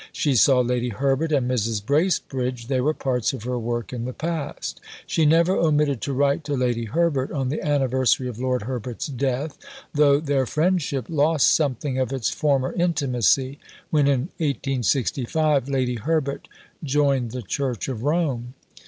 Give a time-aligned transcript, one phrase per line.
[0.11, 1.85] She saw Lady Herbert and Mrs.
[1.85, 4.81] Bracebridge: they were parts of her work in the past.
[5.05, 9.59] She never omitted to write to Lady Herbert on the anniversary of Lord Herbert's death,
[9.93, 13.59] though their friendship lost something of its former intimacy
[13.91, 16.47] when in 1865 Lady Herbert
[16.83, 18.55] joined the Church of Rome.